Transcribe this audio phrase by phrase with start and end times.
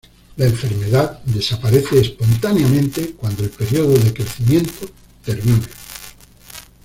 [0.37, 4.87] La enfermedad desaparece espontáneamente cuando el periodo de crecimiento
[5.23, 5.61] termina.